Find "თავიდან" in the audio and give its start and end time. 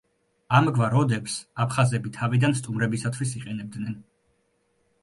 2.17-2.59